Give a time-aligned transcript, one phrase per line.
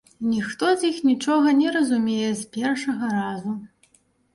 [0.29, 3.51] Ніхто з іх нічога не разумее з першага разу.